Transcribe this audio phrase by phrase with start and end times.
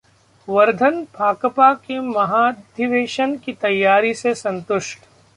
[0.47, 5.05] वर्धन भाकपा के महाधिवेशन की तैयारी से संतुष्ट